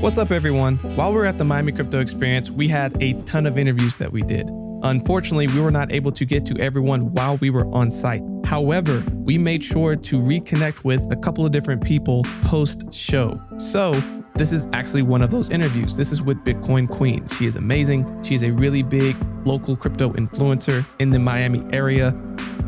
[0.00, 0.76] What's up, everyone?
[0.94, 4.12] While we are at the Miami Crypto Experience, we had a ton of interviews that
[4.12, 4.48] we did.
[4.84, 8.22] Unfortunately, we were not able to get to everyone while we were on site.
[8.44, 13.42] However, we made sure to reconnect with a couple of different people post show.
[13.56, 13.92] So,
[14.36, 15.96] this is actually one of those interviews.
[15.96, 17.26] This is with Bitcoin Queen.
[17.26, 18.22] She is amazing.
[18.22, 22.10] She is a really big local crypto influencer in the Miami area,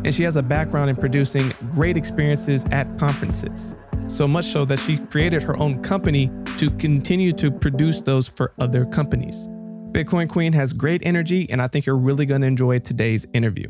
[0.04, 3.76] and she has a background in producing great experiences at conferences.
[4.10, 8.52] So much so that she created her own company to continue to produce those for
[8.58, 9.48] other companies.
[9.92, 13.68] Bitcoin Queen has great energy, and I think you're really going to enjoy today's interview.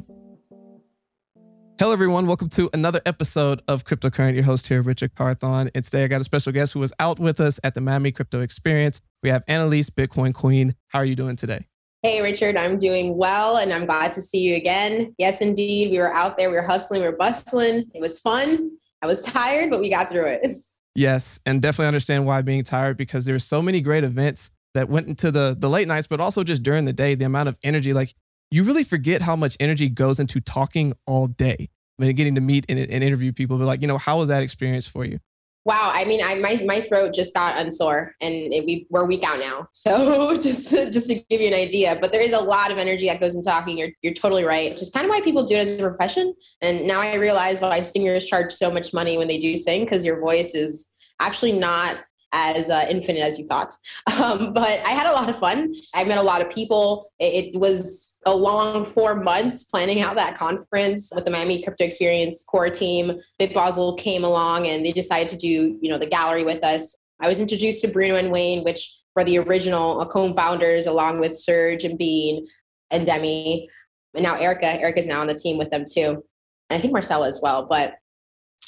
[1.78, 2.26] Hello, everyone.
[2.26, 4.34] Welcome to another episode of Cryptocurrent.
[4.34, 5.70] Your host here, Richard Carthon.
[5.74, 8.10] And today I got a special guest who was out with us at the Miami
[8.10, 9.00] Crypto Experience.
[9.22, 10.74] We have Annalise, Bitcoin Queen.
[10.88, 11.66] How are you doing today?
[12.02, 15.14] Hey, Richard, I'm doing well and I'm glad to see you again.
[15.18, 15.90] Yes, indeed.
[15.90, 17.90] We were out there, we were hustling, we were bustling.
[17.94, 18.70] It was fun.
[19.02, 20.46] I was tired, but we got through it.
[20.96, 25.06] Yes, and definitely understand why being tired because there's so many great events that went
[25.06, 27.92] into the the late nights, but also just during the day, the amount of energy,
[27.92, 28.12] like
[28.50, 31.68] you really forget how much energy goes into talking all day.
[31.98, 34.28] I mean, getting to meet and, and interview people, but like, you know, how was
[34.28, 35.20] that experience for you?
[35.66, 39.06] Wow, I mean, I my my throat just got unsore, and it, we we're a
[39.06, 39.68] week out now.
[39.74, 43.08] So just just to give you an idea, but there is a lot of energy
[43.08, 43.76] that goes into talking.
[43.76, 44.72] You're you're totally right.
[44.72, 46.34] Is kind of why people do it as a profession.
[46.62, 50.04] And now I realize why singers charge so much money when they do sing because
[50.04, 51.98] your voice is actually not
[52.32, 53.74] as uh, infinite as you thought.
[54.20, 55.72] Um, but I had a lot of fun.
[55.94, 57.08] I met a lot of people.
[57.18, 61.84] It, it, was a long four months planning out that conference with the Miami Crypto
[61.84, 63.18] Experience core team.
[63.40, 66.94] BitBasel came along and they decided to do, you know, the gallery with us.
[67.20, 71.84] I was introduced to Bruno and Wayne, which were the original co-founders, along with Serge
[71.84, 72.46] and Bean
[72.90, 73.68] and Demi,
[74.14, 74.80] and now Erica.
[74.80, 76.22] Erica's now on the team with them too,
[76.68, 77.66] and I think Marcella as well.
[77.66, 77.94] But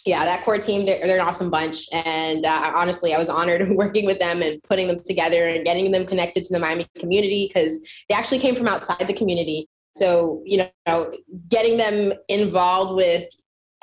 [0.04, 1.86] yeah, that core team, they're, they're an awesome bunch.
[1.92, 5.90] And uh, honestly, I was honored working with them and putting them together and getting
[5.90, 9.68] them connected to the Miami community because they actually came from outside the community.
[9.94, 11.12] So, you know,
[11.48, 13.28] getting them involved with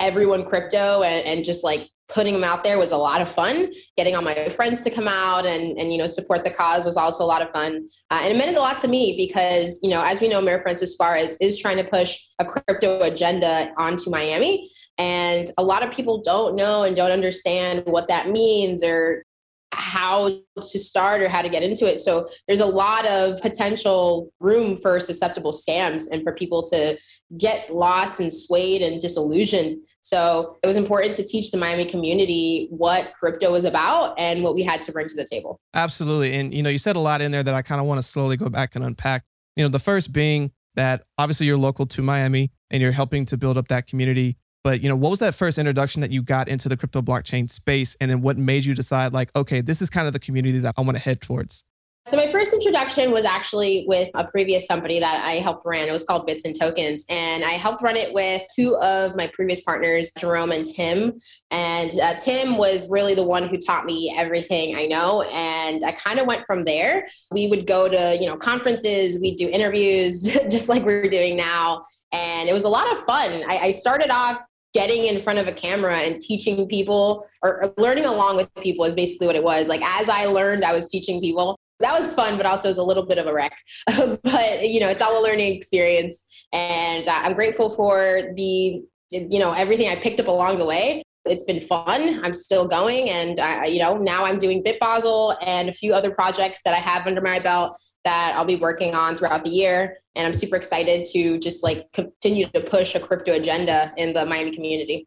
[0.00, 3.72] everyone crypto and, and just like putting them out there was a lot of fun.
[3.96, 6.96] Getting all my friends to come out and, and you know, support the cause was
[6.96, 7.88] also a lot of fun.
[8.10, 10.60] Uh, and it meant a lot to me because, you know, as we know, Mayor
[10.60, 14.68] Francis Suarez is trying to push a crypto agenda onto Miami.
[15.00, 19.24] And a lot of people don't know and don't understand what that means or
[19.72, 21.98] how to start or how to get into it.
[21.98, 26.98] So there's a lot of potential room for susceptible scams and for people to
[27.38, 29.76] get lost and swayed and disillusioned.
[30.02, 34.54] So it was important to teach the Miami community what crypto was about and what
[34.54, 35.58] we had to bring to the table.
[35.72, 36.34] Absolutely.
[36.34, 38.06] And you know, you said a lot in there that I kind of want to
[38.06, 39.24] slowly go back and unpack.
[39.56, 43.38] You know, the first being that obviously you're local to Miami and you're helping to
[43.38, 46.48] build up that community but you know, what was that first introduction that you got
[46.48, 49.90] into the crypto blockchain space, and then what made you decide like, okay, this is
[49.90, 51.64] kind of the community that I want to head towards?
[52.06, 55.86] So my first introduction was actually with a previous company that I helped run.
[55.86, 59.30] It was called Bits and Tokens, and I helped run it with two of my
[59.34, 61.18] previous partners, Jerome and Tim.
[61.50, 65.92] And uh, Tim was really the one who taught me everything I know, and I
[65.92, 67.06] kind of went from there.
[67.30, 71.84] We would go to you know conferences, we'd do interviews, just like we're doing now,
[72.12, 73.30] and it was a lot of fun.
[73.48, 78.04] I, I started off getting in front of a camera and teaching people or learning
[78.04, 79.68] along with people is basically what it was.
[79.68, 81.58] Like as I learned, I was teaching people.
[81.80, 83.56] That was fun, but also was a little bit of a wreck.
[83.86, 89.38] but you know, it's all a learning experience, and uh, I'm grateful for the you
[89.38, 91.02] know everything I picked up along the way.
[91.24, 92.24] It's been fun.
[92.24, 96.10] I'm still going, and I, you know now I'm doing BitBasel and a few other
[96.10, 99.98] projects that I have under my belt that I'll be working on throughout the year.
[100.14, 104.24] And I'm super excited to just like continue to push a crypto agenda in the
[104.24, 105.06] Miami community.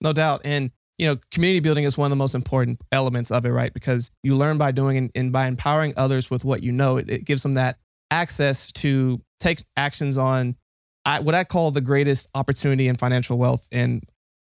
[0.00, 0.42] No doubt.
[0.44, 3.72] And, you know, community building is one of the most important elements of it, right?
[3.72, 7.08] Because you learn by doing and, and by empowering others with what you know, it,
[7.08, 7.78] it gives them that
[8.10, 10.56] access to take actions on
[11.06, 13.68] I, what I call the greatest opportunity in financial wealth.
[13.70, 14.02] And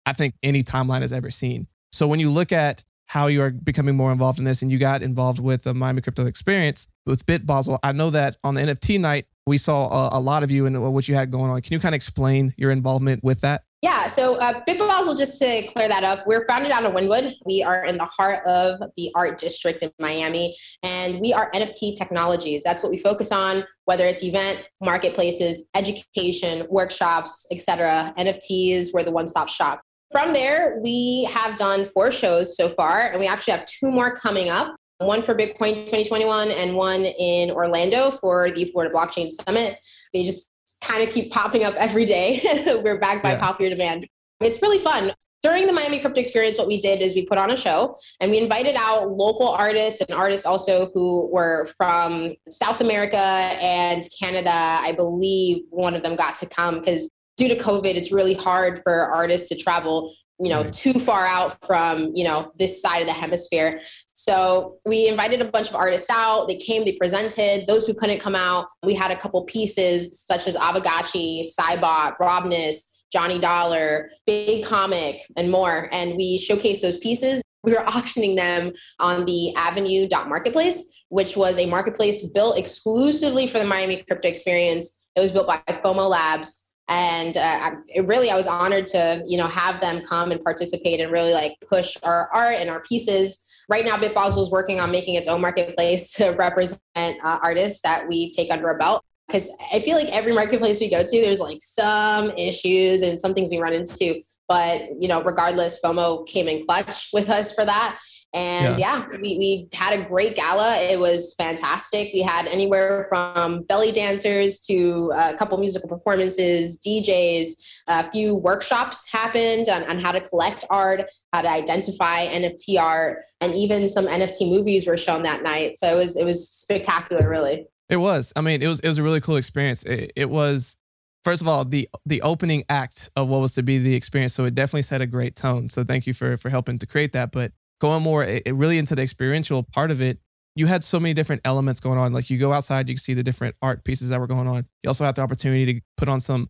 [0.09, 1.67] I think any timeline has ever seen.
[1.91, 4.77] So when you look at how you are becoming more involved in this and you
[4.77, 7.79] got involved with the Miami Crypto Experience with BitBasel.
[7.81, 10.79] I know that on the NFT night, we saw a, a, lot of you and
[10.93, 11.59] what you had going on.
[11.63, 13.63] Can you kind of explain your involvement with that?
[13.81, 17.33] Yeah, so uh, Bit Basel, just to clear that up, we're founded out of Wynwood.
[17.45, 21.95] We are in the heart of the art district in Miami, and we are NFT
[21.97, 22.61] technologies.
[22.61, 28.13] That's what we focus on, whether it's event, marketplaces, education, workshops, etc.
[28.17, 29.81] NFTs, we're the one-stop shop.
[30.11, 34.15] From there, we have done four shows so far, and we actually have two more
[34.15, 39.77] coming up one for Bitcoin 2021 and one in Orlando for the Florida Blockchain Summit.
[40.13, 40.49] They just
[40.81, 42.41] kind of keep popping up every day.
[42.83, 43.39] We're backed by yeah.
[43.39, 44.07] popular demand.
[44.41, 45.13] It's really fun.
[45.41, 48.29] During the Miami Crypto Experience, what we did is we put on a show and
[48.29, 54.51] we invited out local artists and artists also who were from South America and Canada.
[54.51, 57.09] I believe one of them got to come because
[57.39, 60.73] due to COVID, it's really hard for artists to travel you know, mm.
[60.73, 63.79] too far out from, you know, this side of the hemisphere.
[64.13, 66.47] So we invited a bunch of artists out.
[66.47, 67.67] They came, they presented.
[67.67, 73.03] Those who couldn't come out, we had a couple pieces such as Aavegotchi, Cybot, Robness,
[73.11, 75.89] Johnny Dollar, Big Comic, and more.
[75.91, 77.41] And we showcased those pieces.
[77.63, 83.59] We were auctioning them on the Avenue Marketplace, which was a marketplace built exclusively for
[83.59, 85.05] the Miami Crypto Experience.
[85.17, 89.47] It was built by FOMO Labs and uh, really i was honored to you know
[89.47, 93.45] have them come and participate and really like push our art and our pieces.
[93.69, 97.81] Right now bit basel is working on making its own marketplace to represent uh, artists
[97.83, 99.03] that we take under a belt.
[99.27, 103.33] Because i feel like every marketplace we go to there's like some issues and some
[103.33, 104.21] things we run into.
[104.47, 107.99] But you know regardless fomo came in clutch with us for that
[108.33, 110.79] and yeah, yeah we, we had a great gala.
[110.81, 112.11] It was fantastic.
[112.13, 117.49] We had anywhere from belly dancers to a couple musical performances, DJs,
[117.87, 123.23] a few workshops happened on, on how to collect art, how to identify NFT art,
[123.41, 125.77] and even some NFT movies were shown that night.
[125.77, 127.65] So it was it was spectacular, really.
[127.89, 128.31] It was.
[128.35, 129.83] I mean, it was it was a really cool experience.
[129.83, 130.77] It, it was
[131.23, 134.45] first of all the the opening act of what was to be the experience so
[134.45, 137.31] it definitely set a great tone so thank you for for helping to create that
[137.31, 140.19] but going more really into the experiential part of it,
[140.55, 142.11] you had so many different elements going on.
[142.13, 144.65] Like you go outside, you can see the different art pieces that were going on.
[144.83, 146.49] You also had the opportunity to put on some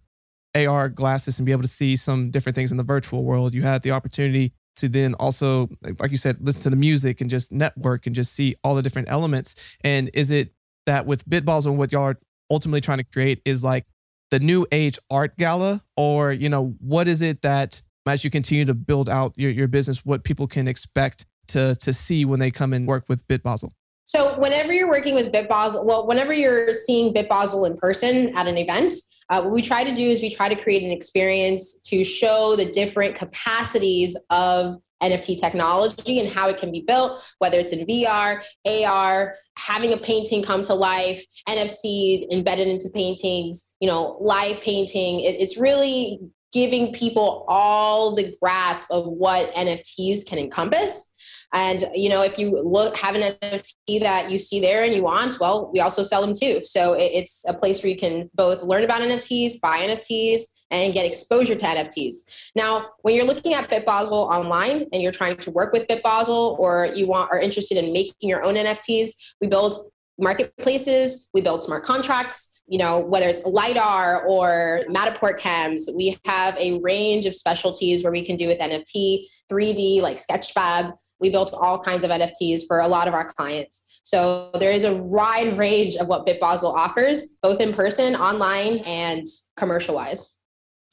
[0.55, 3.53] AR glasses and be able to see some different things in the virtual world.
[3.53, 7.29] You had the opportunity to then also, like you said, listen to the music and
[7.29, 9.77] just network and just see all the different elements.
[9.83, 10.53] And is it
[10.85, 13.85] that with BitBasel and what y'all are ultimately trying to create is like
[14.31, 18.65] the new age art gala, or you know, what is it that as you continue
[18.65, 22.51] to build out your, your business, what people can expect to, to see when they
[22.51, 23.71] come and work with BitBasel?
[24.05, 28.57] So whenever you're working with BitBasel, well, whenever you're seeing BitBasel in person at an
[28.57, 28.93] event,
[29.29, 32.55] uh, what we try to do is we try to create an experience to show
[32.55, 37.85] the different capacities of NFT technology and how it can be built, whether it's in
[37.85, 44.59] VR, AR, having a painting come to life, NFC embedded into paintings, you know, live
[44.61, 45.21] painting.
[45.21, 46.19] It, it's really
[46.51, 51.11] giving people all the grasp of what NFTs can encompass.
[51.51, 55.03] And you know, if you look have an NFT that you see there and you
[55.03, 56.61] want, well, we also sell them too.
[56.63, 60.41] So it's a place where you can both learn about NFTs, buy NFTs,
[60.71, 62.49] and get exposure to NFTs.
[62.55, 66.89] Now, when you're looking at BitBasel online and you're trying to work with BitBasel, or
[66.93, 69.09] you want are interested in making your own NFTs,
[69.41, 75.89] we build marketplaces, we build smart contracts, you know, whether it's LiDAR or Matterport cams,
[75.95, 80.93] we have a range of specialties where we can do with NFT, 3D, like Sketchfab.
[81.19, 84.01] We built all kinds of NFTs for a lot of our clients.
[84.03, 89.25] So there is a wide range of what BitBasel offers, both in person, online, and
[89.57, 90.37] commercial wise.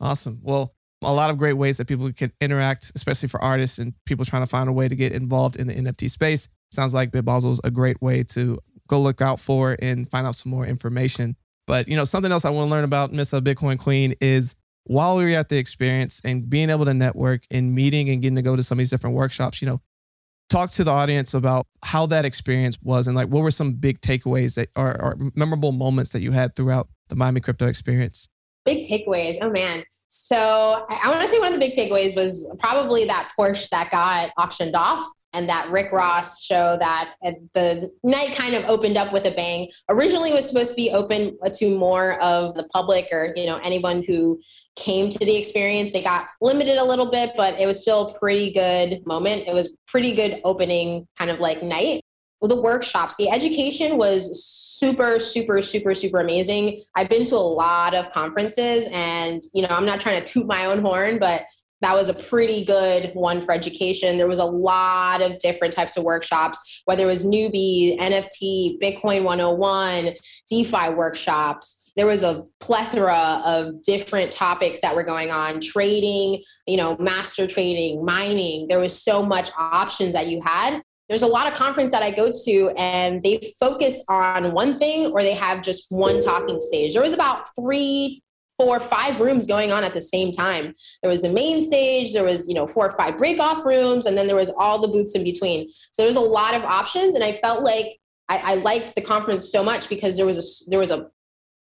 [0.00, 0.40] Awesome.
[0.42, 4.24] Well, a lot of great ways that people can interact, especially for artists and people
[4.24, 6.48] trying to find a way to get involved in the NFT space.
[6.72, 8.58] Sounds like BitBasel is a great way to
[8.88, 11.36] go look out for and find out some more information.
[11.66, 14.56] But you know, something else I want to learn about Miss uh, Bitcoin Queen is
[14.84, 18.36] while we were at the experience and being able to network and meeting and getting
[18.36, 19.80] to go to some of these different workshops, you know,
[20.48, 24.00] talk to the audience about how that experience was and like what were some big
[24.00, 28.28] takeaways that are memorable moments that you had throughout the Miami crypto experience.
[28.66, 29.36] Big takeaways.
[29.40, 29.84] Oh man.
[30.08, 33.90] So I want to say one of the big takeaways was probably that Porsche that
[33.90, 38.96] got auctioned off and that Rick Ross show that uh, the night kind of opened
[38.96, 39.68] up with a bang.
[39.90, 44.02] Originally was supposed to be open to more of the public or you know anyone
[44.02, 44.40] who
[44.76, 45.94] came to the experience.
[45.94, 49.44] It got limited a little bit, but it was still a pretty good moment.
[49.46, 52.02] It was pretty good opening kind of like night.
[52.40, 56.80] Well, the workshops, the education was super super super super amazing.
[56.94, 60.46] I've been to a lot of conferences and you know i'm not trying to toot
[60.46, 61.42] my own horn but
[61.82, 64.16] that was a pretty good one for education.
[64.16, 69.24] There was a lot of different types of workshops, whether it was newbie, NFT, Bitcoin
[69.24, 70.14] 101,
[70.48, 76.76] DeFi workshops, there was a plethora of different topics that were going on trading you
[76.76, 78.68] know master trading mining.
[78.68, 82.10] There was so much options that you had there's a lot of conference that I
[82.10, 86.94] go to and they focus on one thing or they have just one talking stage.
[86.94, 88.22] There was about three,
[88.58, 90.74] four, five rooms going on at the same time.
[91.02, 94.06] There was a main stage, there was, you know, four or five break off rooms,
[94.06, 95.68] and then there was all the booths in between.
[95.92, 97.14] So there was a lot of options.
[97.14, 97.98] And I felt like
[98.28, 101.08] I, I liked the conference so much because there was a there was a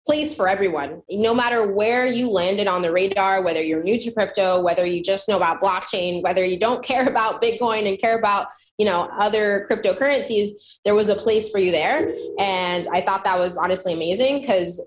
[0.05, 1.01] place for everyone.
[1.09, 5.01] No matter where you landed on the radar, whether you're new to crypto, whether you
[5.01, 9.09] just know about blockchain, whether you don't care about Bitcoin and care about, you know,
[9.17, 10.49] other cryptocurrencies,
[10.85, 12.11] there was a place for you there.
[12.39, 14.85] And I thought that was honestly amazing because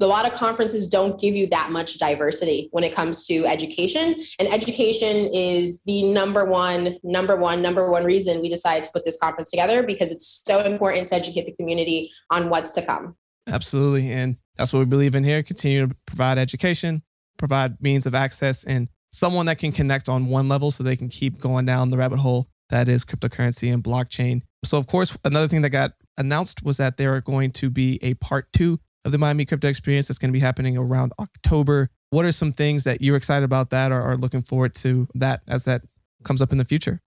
[0.00, 4.14] a lot of conferences don't give you that much diversity when it comes to education
[4.38, 9.04] and education is the number one number one number one reason we decided to put
[9.04, 13.16] this conference together because it's so important to educate the community on what's to come
[13.48, 15.42] absolutely and that's what we believe in here.
[15.42, 17.02] Continue to provide education,
[17.38, 21.08] provide means of access, and someone that can connect on one level so they can
[21.08, 24.42] keep going down the rabbit hole that is cryptocurrency and blockchain.
[24.64, 27.98] So, of course, another thing that got announced was that there are going to be
[28.02, 31.90] a part two of the Miami Crypto Experience that's going to be happening around October.
[32.10, 35.42] What are some things that you're excited about that or are looking forward to that
[35.46, 35.82] as that
[36.24, 37.00] comes up in the future?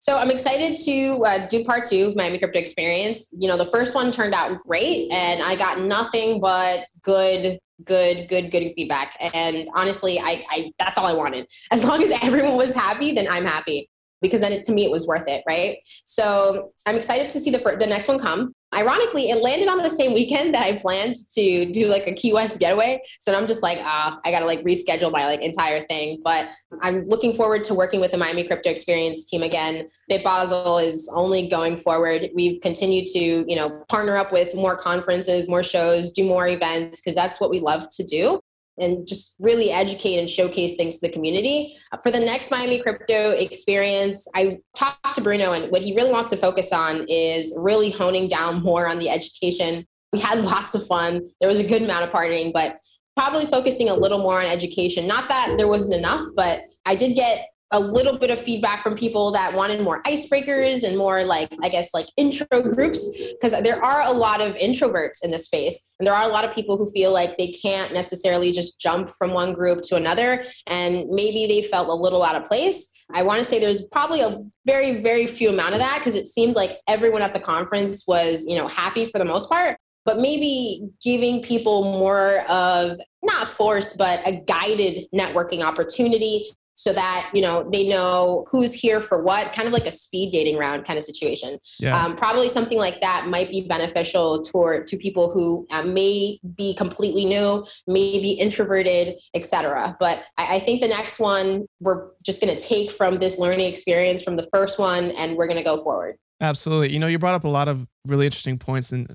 [0.00, 3.28] So I'm excited to uh, do part two of Miami Crypto Experience.
[3.36, 8.26] You know, the first one turned out great, and I got nothing but good, good,
[8.28, 9.16] good, good feedback.
[9.20, 11.46] And honestly, I, I that's all I wanted.
[11.70, 14.90] As long as everyone was happy, then I'm happy because then it, to me it
[14.90, 15.78] was worth it, right?
[16.04, 18.54] So I'm excited to see the the next one come.
[18.72, 22.32] Ironically, it landed on the same weekend that I planned to do like a Key
[22.32, 23.02] West getaway.
[23.18, 26.20] So I'm just like, ah, I gotta like reschedule my like entire thing.
[26.22, 26.50] But
[26.80, 29.88] I'm looking forward to working with the Miami Crypto Experience team again.
[30.08, 32.30] Bit Basel is only going forward.
[32.32, 37.00] We've continued to, you know, partner up with more conferences, more shows, do more events
[37.00, 38.40] because that's what we love to do
[38.80, 41.76] and just really educate and showcase things to the community.
[41.92, 46.12] Uh, for the next Miami crypto experience, I talked to Bruno, and what he really
[46.12, 49.86] wants to focus on is really honing down more on the education.
[50.12, 51.22] We had lots of fun.
[51.40, 52.76] There was a good amount of partying, but
[53.16, 55.06] probably focusing a little more on education.
[55.06, 58.96] Not that there wasn't enough, but I did get a little bit of feedback from
[58.96, 63.82] people that wanted more icebreakers and more like i guess like intro groups because there
[63.84, 66.76] are a lot of introverts in this space and there are a lot of people
[66.78, 71.46] who feel like they can't necessarily just jump from one group to another and maybe
[71.46, 72.90] they felt a little out of place.
[73.12, 76.26] I want to say there's probably a very very few amount of that because it
[76.26, 80.18] seemed like everyone at the conference was you know happy for the most part but
[80.18, 86.50] maybe giving people more of not force but a guided networking opportunity
[86.80, 90.30] so that you know they know who's here for what kind of like a speed
[90.32, 91.58] dating round kind of situation.
[91.78, 92.02] Yeah.
[92.02, 96.74] um, probably something like that might be beneficial toward to people who uh, may be
[96.74, 102.40] completely new may be introverted etc but I, I think the next one we're just
[102.40, 105.62] going to take from this learning experience from the first one and we're going to
[105.64, 106.16] go forward.
[106.40, 106.90] Absolutely.
[106.90, 109.14] You know you brought up a lot of really interesting points and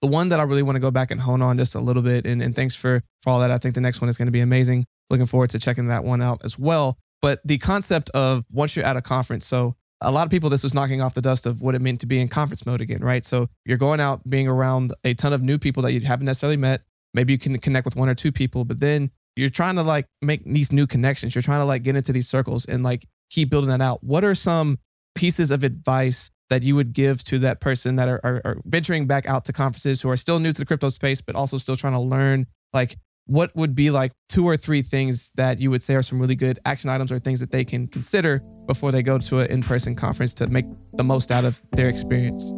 [0.00, 2.04] the one that I really want to go back and hone on just a little
[2.04, 3.50] bit, and, and thanks for, for all that.
[3.50, 6.04] I think the next one is going to be amazing looking forward to checking that
[6.04, 6.98] one out as well.
[7.20, 10.62] But the concept of once you're at a conference, so a lot of people, this
[10.62, 13.02] was knocking off the dust of what it meant to be in conference mode again,
[13.02, 13.24] right?
[13.24, 16.56] So you're going out, being around a ton of new people that you haven't necessarily
[16.56, 16.82] met.
[17.14, 20.06] Maybe you can connect with one or two people, but then you're trying to like
[20.22, 21.34] make these new connections.
[21.34, 24.04] You're trying to like get into these circles and like keep building that out.
[24.04, 24.78] What are some
[25.14, 29.06] pieces of advice that you would give to that person that are, are, are venturing
[29.06, 31.76] back out to conferences who are still new to the crypto space, but also still
[31.76, 32.96] trying to learn like
[33.28, 36.34] what would be like two or three things that you would say are some really
[36.34, 39.94] good action items or things that they can consider before they go to an in-person
[39.94, 42.52] conference to make the most out of their experience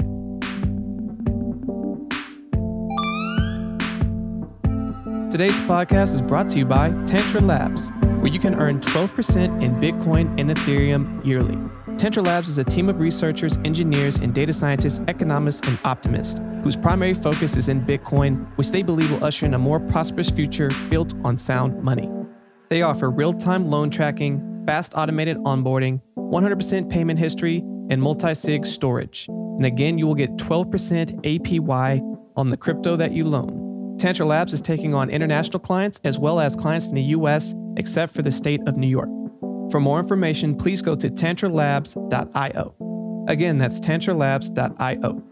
[5.31, 9.77] Today's podcast is brought to you by Tantra Labs, where you can earn 12% in
[9.77, 11.57] Bitcoin and Ethereum yearly.
[12.01, 16.75] Tantra Labs is a team of researchers, engineers, and data scientists, economists, and optimists whose
[16.75, 20.71] primary focus is in Bitcoin, which they believe will usher in a more prosperous future
[20.89, 22.11] built on sound money.
[22.71, 27.59] They offer real time loan tracking, fast automated onboarding, 100% payment history,
[27.91, 29.27] and multi sig storage.
[29.29, 33.97] And again, you will get 12% APY on the crypto that you loan.
[33.99, 38.15] Tantra Labs is taking on international clients as well as clients in the US, except
[38.15, 39.11] for the state of New York.
[39.71, 42.75] For more information, please go to tantralabs.io.
[43.29, 45.23] Again, that's tantralabs.io.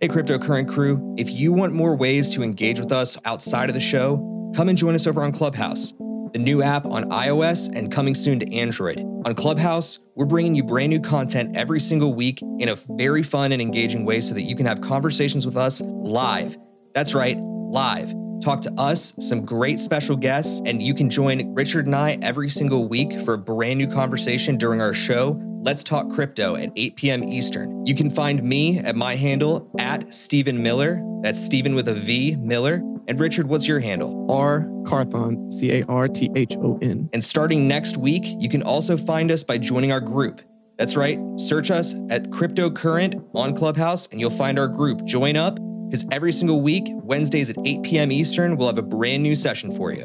[0.00, 3.80] Hey, Cryptocurrent crew, if you want more ways to engage with us outside of the
[3.80, 5.92] show, come and join us over on Clubhouse,
[6.32, 9.00] the new app on iOS and coming soon to Android.
[9.26, 13.52] On Clubhouse, we're bringing you brand new content every single week in a very fun
[13.52, 16.56] and engaging way so that you can have conversations with us live.
[16.94, 21.86] That's right, live talk to us, some great special guests, and you can join Richard
[21.86, 25.40] and I every single week for a brand new conversation during our show.
[25.62, 27.24] Let's Talk Crypto at 8 p.m.
[27.24, 27.84] Eastern.
[27.86, 31.02] You can find me at my handle at Stephen Miller.
[31.22, 32.82] That's Stephen with a V, Miller.
[33.08, 34.26] And Richard, what's your handle?
[34.30, 37.10] R Carthon, C A R T H O N.
[37.12, 40.40] And starting next week, you can also find us by joining our group.
[40.78, 45.04] That's right, search us at Cryptocurrent on Clubhouse and you'll find our group.
[45.04, 45.58] Join up
[45.90, 48.12] because every single week, Wednesdays at 8 p.m.
[48.12, 50.04] Eastern, we'll have a brand new session for you.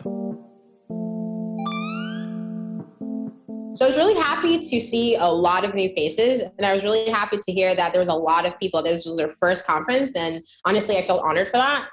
[3.75, 6.83] So I was really happy to see a lot of new faces, and I was
[6.83, 8.81] really happy to hear that there was a lot of people.
[8.81, 11.89] This was their first conference, and honestly, I felt honored for that.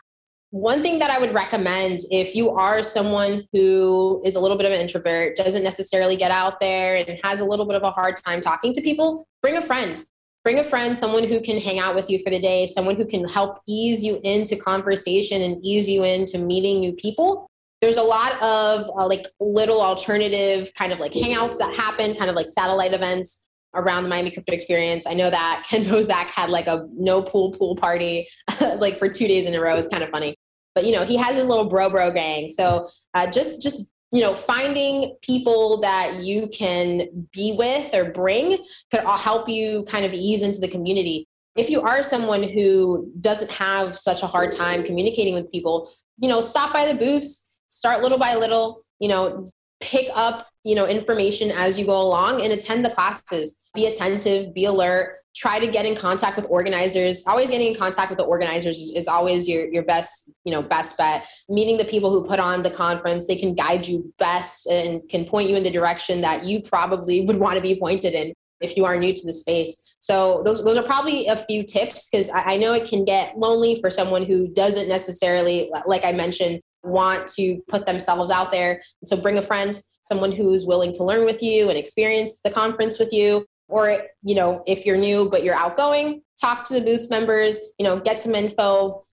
[0.50, 4.64] One thing that I would recommend if you are someone who is a little bit
[4.64, 7.90] of an introvert, doesn't necessarily get out there, and has a little bit of a
[7.90, 10.02] hard time talking to people, bring a friend
[10.44, 13.06] bring a friend, someone who can hang out with you for the day, someone who
[13.06, 17.48] can help ease you into conversation and ease you into meeting new people.
[17.80, 22.30] There's a lot of uh, like little alternative kind of like hangouts that happen, kind
[22.30, 25.06] of like satellite events around the Miami crypto experience.
[25.06, 28.28] I know that Ken Bozak had like a no pool pool party
[28.76, 29.76] like for two days in a row.
[29.76, 30.36] It's kind of funny.
[30.74, 32.48] But you know, he has his little bro bro gang.
[32.50, 38.58] So uh, just just you know finding people that you can be with or bring
[38.90, 41.26] could help you kind of ease into the community.
[41.56, 46.28] If you are someone who doesn't have such a hard time communicating with people you
[46.28, 49.50] know stop by the booths start little by little you know
[49.80, 53.56] pick up you know information as you go along and attend the classes.
[53.74, 57.24] Be attentive be alert try to get in contact with organizers.
[57.26, 60.62] Always getting in contact with the organizers is, is, always your, your best you know
[60.62, 61.26] best bet.
[61.48, 65.24] Meeting the people who put on the conference they can guide you best and can
[65.24, 68.76] point you in the direction that you probably would want to be pointed in if
[68.76, 69.82] you are new to the space.
[70.00, 73.38] So those, those are probably a few tips because I, I know it can get
[73.38, 78.82] lonely for someone who doesn't necessarily like i mentioned want to put themselves out there.
[79.04, 82.98] So bring a friend someone who's willing to learn with you and experience the conference
[82.98, 87.08] with you or you know if you're new but you're outgoing talk to the booth
[87.10, 89.04] members you know get some info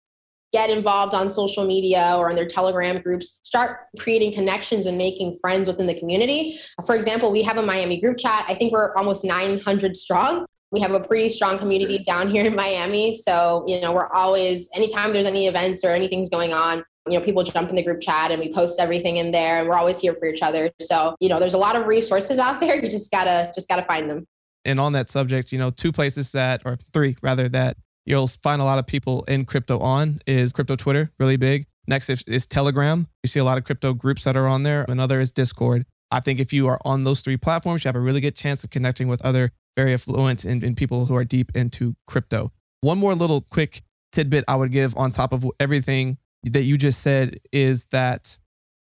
[0.52, 5.36] get involved on social media or on their telegram groups start creating connections and making
[5.40, 6.58] friends within the community.
[6.86, 8.44] For example we have a miami group chat.
[8.48, 10.46] I think we're almost 900 strong.
[10.70, 13.14] We have a pretty strong community down here in miami.
[13.14, 17.24] So you know we're always anytime there's any events or anything's going on you know
[17.24, 19.98] people jump in the group chat and we post everything in there and we're always
[19.98, 20.70] here for each other.
[20.80, 22.82] So you know there's a lot of resources out there.
[22.82, 24.26] You just gotta just gotta find them
[24.64, 28.60] and on that subject, you know, two places that, or three rather, that you'll find
[28.60, 31.66] a lot of people in crypto on is crypto Twitter, really big.
[31.86, 33.08] Next is, is Telegram.
[33.22, 34.84] You see a lot of crypto groups that are on there.
[34.88, 35.86] Another is Discord.
[36.10, 38.64] I think if you are on those three platforms, you have a really good chance
[38.64, 42.52] of connecting with other very affluent and, and people who are deep into crypto.
[42.80, 47.00] One more little quick tidbit I would give on top of everything that you just
[47.00, 48.38] said is that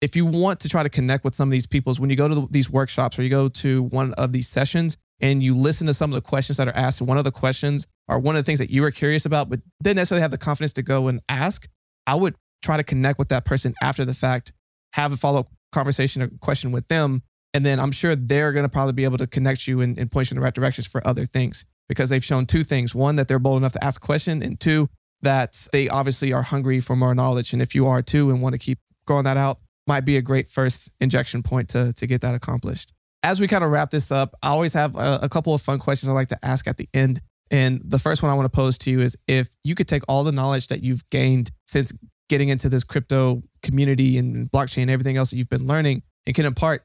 [0.01, 2.29] if you want to try to connect with some of these people, when you go
[2.29, 5.95] to these workshops or you go to one of these sessions, and you listen to
[5.95, 8.45] some of the questions that are asked, one of the questions or one of the
[8.45, 11.23] things that you were curious about, but didn't necessarily have the confidence to go and
[11.31, 11.67] ask,
[12.07, 14.53] I would try to connect with that person after the fact,
[14.93, 17.23] have a follow up conversation or question with them.
[17.55, 20.13] And then I'm sure they're going to probably be able to connect you and, and
[20.13, 22.95] point you in the right directions for other things because they've shown two things.
[22.95, 24.91] One, that they're bold enough to ask a question, and two,
[25.23, 27.55] that they obviously are hungry for more knowledge.
[27.55, 30.23] And if you are too and want to keep growing that out, might be a
[30.23, 32.93] great first injection point to, to get that accomplished
[33.25, 35.79] as we kind of wrap this up, I always have a, a couple of fun
[35.79, 37.23] questions I like to ask at the end.
[37.51, 40.03] And the first one I want to pose to you is if you could take
[40.09, 41.91] all the knowledge that you've gained since
[42.29, 46.37] getting into this crypto community and blockchain and everything else that you've been learning and
[46.37, 46.85] can impart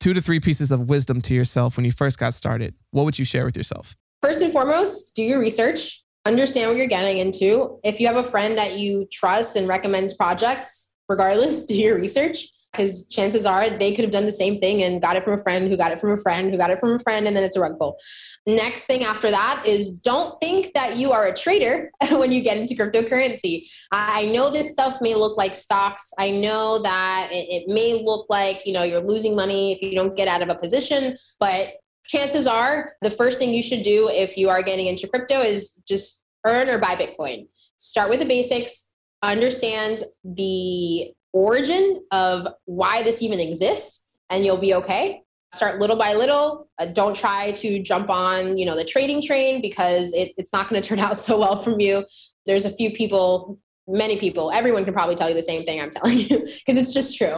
[0.00, 3.18] two to three pieces of wisdom to yourself when you first got started, what would
[3.18, 3.94] you share with yourself?
[4.22, 7.78] First and foremost, do your research, understand what you're getting into.
[7.84, 12.48] If you have a friend that you trust and recommends projects, regardless, do your research
[12.74, 15.42] because chances are they could have done the same thing and got it from a
[15.42, 17.44] friend who got it from a friend who got it from a friend and then
[17.44, 17.98] it's a rug pull.
[18.46, 22.58] Next thing after that is don't think that you are a trader when you get
[22.58, 23.68] into cryptocurrency.
[23.92, 26.12] I know this stuff may look like stocks.
[26.18, 29.96] I know that it, it may look like you know you're losing money if you
[29.96, 31.74] don't get out of a position but
[32.06, 35.80] chances are the first thing you should do if you are getting into crypto is
[35.88, 37.46] just earn or buy bitcoin.
[37.78, 38.92] Start with the basics.
[39.22, 45.22] Understand the origin of why this even exists and you'll be okay.
[45.52, 46.68] Start little by little.
[46.78, 50.68] Uh, don't try to jump on you know the trading train because it, it's not
[50.68, 52.06] going to turn out so well from you.
[52.46, 55.90] There's a few people many people everyone can probably tell you the same thing i'm
[55.90, 57.36] telling you because it's just true.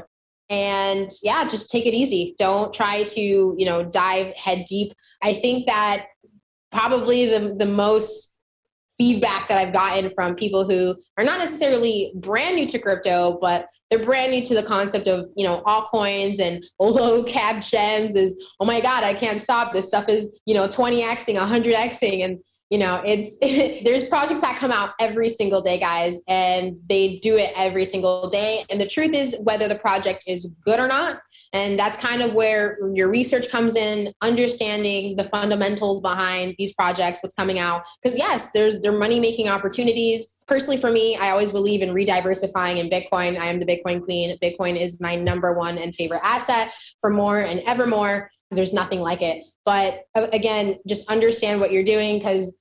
[0.48, 2.36] And yeah just take it easy.
[2.38, 4.92] Don't try to you know dive head deep.
[5.20, 6.06] I think that
[6.70, 8.35] probably the, the most
[8.98, 13.68] feedback that I've gotten from people who are not necessarily brand new to crypto, but
[13.90, 18.36] they're brand new to the concept of, you know, altcoins and low cap gems is,
[18.60, 19.72] oh my God, I can't stop.
[19.72, 22.24] This stuff is, you know, 20xing, 100xing.
[22.24, 22.38] And
[22.70, 23.38] you know it's
[23.84, 28.28] there's projects that come out every single day guys and they do it every single
[28.28, 28.64] day.
[28.70, 31.20] And the truth is whether the project is good or not.
[31.52, 37.22] And that's kind of where your research comes in understanding the fundamentals behind these projects
[37.22, 37.84] what's coming out.
[38.02, 40.32] Because yes there's there money making opportunities.
[40.48, 43.38] Personally for me i always believe in rediversifying in bitcoin.
[43.38, 44.36] I am the bitcoin queen.
[44.42, 49.00] Bitcoin is my number one and favorite asset for more and ever more there's nothing
[49.00, 49.44] like it.
[49.64, 52.58] But uh, again, just understand what you're doing because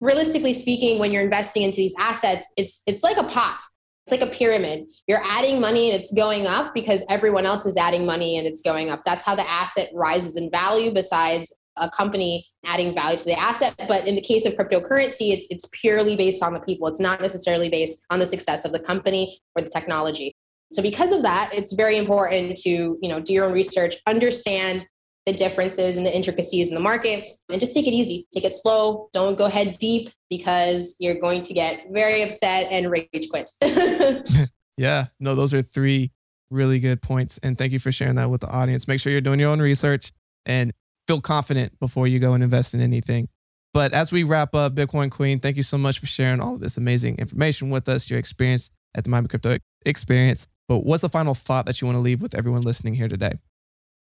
[0.00, 3.60] realistically speaking, when you're investing into these assets, it's it's like a pot.
[4.06, 4.90] It's like a pyramid.
[5.06, 8.62] You're adding money and it's going up because everyone else is adding money and it's
[8.62, 9.02] going up.
[9.04, 13.74] That's how the asset rises in value besides a company adding value to the asset.
[13.86, 16.88] But in the case of cryptocurrency, it's it's purely based on the people.
[16.88, 20.34] It's not necessarily based on the success of the company or the technology.
[20.72, 24.86] So because of that, it's very important to, you know, do your own research, understand
[25.28, 27.28] the differences and the intricacies in the market.
[27.50, 29.08] And just take it easy take it slow.
[29.12, 33.50] Don't go head deep because you're going to get very upset and rage quit.
[34.78, 36.12] Yeah no those are three
[36.50, 38.86] really good points and thank you for sharing that with the audience.
[38.86, 40.12] Make sure you're doing your own research
[40.46, 40.72] and
[41.08, 43.28] feel confident before you go and invest in anything.
[43.74, 46.60] But as we wrap up bitcoin queen thank you so much for sharing all of
[46.60, 50.46] this amazing information with us your experience at the miami crypto experience.
[50.68, 53.32] But what's the final thought that you want to leave with everyone listening here today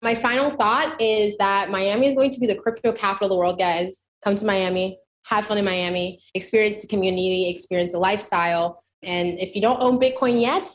[0.02, 3.36] my final thought is that Miami is going to be the crypto capital of the
[3.36, 4.04] world, guys.
[4.22, 8.82] Come to Miami, have fun in Miami, experience the community, experience the lifestyle.
[9.02, 10.68] And if you don't own Bitcoin yet,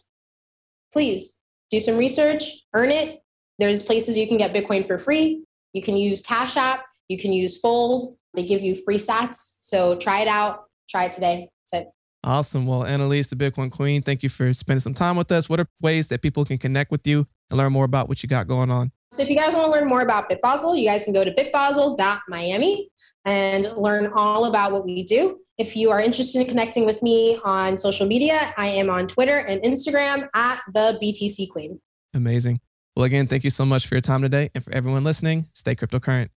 [0.91, 3.19] please do some research, earn it.
[3.59, 5.43] There's places you can get Bitcoin for free.
[5.73, 8.17] You can use Cash App, you can use Fold.
[8.35, 9.57] They give you free sats.
[9.61, 10.65] So try it out.
[10.89, 11.49] Try it today.
[11.71, 11.91] That's it.
[12.23, 12.65] Awesome.
[12.65, 15.49] Well, Annalise, the Bitcoin Queen, thank you for spending some time with us.
[15.49, 18.29] What are ways that people can connect with you and learn more about what you
[18.29, 18.91] got going on?
[19.13, 21.31] So if you guys want to learn more about BitBasel, you guys can go to
[21.31, 22.89] bitbasel.miami
[23.25, 25.39] and learn all about what we do.
[25.59, 29.37] If you are interested in connecting with me on social media, I am on Twitter
[29.37, 31.79] and Instagram at the BTC Queen.
[32.15, 32.59] Amazing.
[32.95, 34.49] Well, again, thank you so much for your time today.
[34.55, 36.29] And for everyone listening, stay cryptocurrent.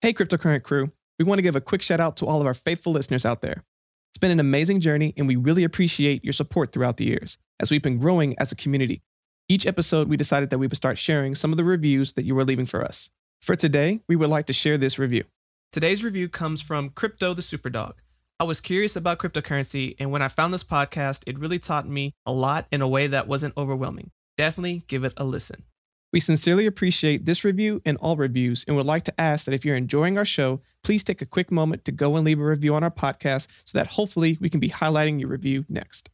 [0.00, 0.92] Hey, cryptocurrent crew.
[1.18, 3.42] We want to give a quick shout out to all of our faithful listeners out
[3.42, 3.64] there.
[4.12, 7.70] It's been an amazing journey, and we really appreciate your support throughout the years as
[7.70, 9.02] we've been growing as a community.
[9.46, 12.34] Each episode, we decided that we would start sharing some of the reviews that you
[12.34, 13.10] were leaving for us.
[13.42, 15.24] For today, we would like to share this review.
[15.70, 17.92] Today's review comes from Crypto the Superdog.
[18.40, 22.14] I was curious about cryptocurrency, and when I found this podcast, it really taught me
[22.24, 24.12] a lot in a way that wasn't overwhelming.
[24.38, 25.64] Definitely give it a listen.
[26.10, 29.62] We sincerely appreciate this review and all reviews, and would like to ask that if
[29.62, 32.74] you're enjoying our show, please take a quick moment to go and leave a review
[32.74, 36.08] on our podcast so that hopefully we can be highlighting your review next.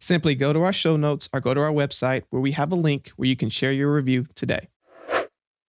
[0.00, 2.76] Simply go to our show notes or go to our website where we have a
[2.76, 4.68] link where you can share your review today.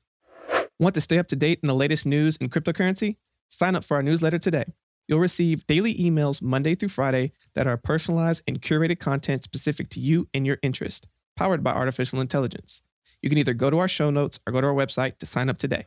[0.80, 3.18] Want to stay up to date in the latest news in cryptocurrency?
[3.50, 4.66] Sign up for our newsletter today.
[5.08, 10.00] You'll receive daily emails Monday through Friday that are personalized and curated content specific to
[10.00, 12.82] you and your interest, powered by artificial intelligence.
[13.22, 15.50] You can either go to our show notes or go to our website to sign
[15.50, 15.86] up today.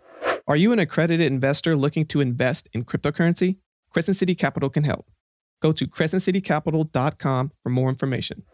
[0.49, 3.59] Are you an accredited investor looking to invest in cryptocurrency?
[3.91, 5.11] Crescent City Capital can help.
[5.61, 8.45] Go to crescentcitycapital.com for more information.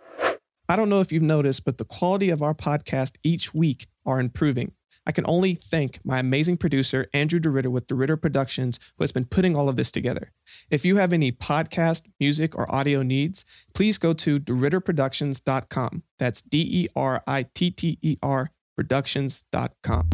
[0.69, 4.21] I don't know if you've noticed, but the quality of our podcast each week are
[4.21, 4.73] improving.
[5.07, 9.25] I can only thank my amazing producer, Andrew DeRitter with DeRitter Productions, who has been
[9.25, 10.33] putting all of this together.
[10.71, 16.03] If you have any podcast, music, or audio needs, please go to DeRitterProductions.com.
[16.19, 20.09] That's D E R I T T E R Productions.com.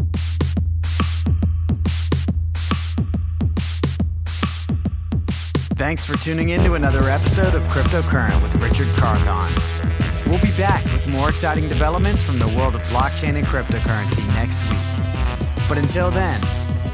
[5.74, 10.01] Thanks for tuning in to another episode of Cryptocurrent with Richard Carthon.
[10.32, 14.58] We'll be back with more exciting developments from the world of blockchain and cryptocurrency next
[14.70, 15.68] week.
[15.68, 16.40] But until then,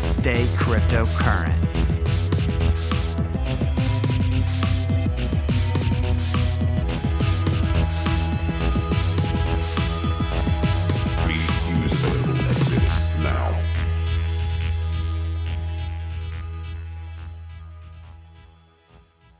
[0.02, 1.54] stay cryptocurrent.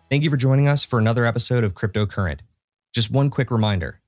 [0.09, 2.39] Thank you for joining us for another episode of Cryptocurrent.
[2.99, 4.01] Just one quick reminder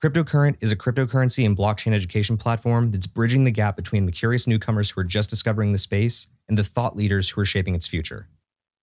[0.00, 4.46] Cryptocurrent is a cryptocurrency and blockchain education platform that's bridging the gap between the curious
[4.46, 7.88] newcomers who are just discovering the space and the thought leaders who are shaping its
[7.88, 8.28] future.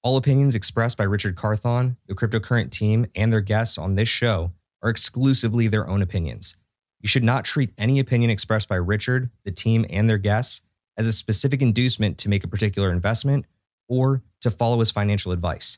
[0.03, 4.51] All opinions expressed by Richard Carthon, the cryptocurrent team, and their guests on this show
[4.83, 6.57] are exclusively their own opinions.
[6.99, 10.63] You should not treat any opinion expressed by Richard, the team, and their guests
[10.97, 13.45] as a specific inducement to make a particular investment
[13.87, 15.77] or to follow his financial advice.